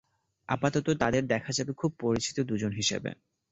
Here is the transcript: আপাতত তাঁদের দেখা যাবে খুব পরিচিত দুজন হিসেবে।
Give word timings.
আপাতত 0.49 0.87
তাঁদের 1.01 1.23
দেখা 1.27 1.51
যাবে 1.51 1.71
খুব 1.73 1.91
পরিচিত 1.99 2.37
দুজন 2.41 2.71
হিসেবে। 2.71 3.09